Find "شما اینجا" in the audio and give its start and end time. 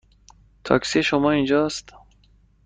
1.03-1.65